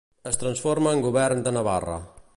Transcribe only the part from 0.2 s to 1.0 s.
Es transforma